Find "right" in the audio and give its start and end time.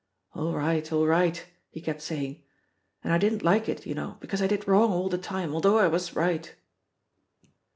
0.55-0.91, 1.05-1.45, 6.15-6.55